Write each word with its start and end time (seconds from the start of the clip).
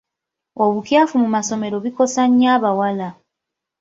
Obukyafu 0.65 1.15
mu 1.23 1.27
masomero 1.35 1.77
bikosa 1.85 2.21
nnyo 2.29 2.47
abawala. 2.55 3.09